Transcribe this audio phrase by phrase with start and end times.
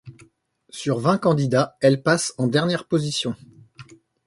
[0.71, 3.35] Sur vingt candidats, elle passe en dernière position.